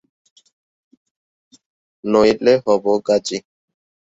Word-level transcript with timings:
নইলে 2.03 2.53
হবো 2.65 2.91
গাজী।। 3.07 3.37